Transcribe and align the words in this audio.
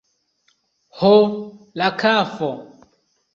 Ho, 1.01 1.11
la 1.83 1.91
kafo! 2.01 2.51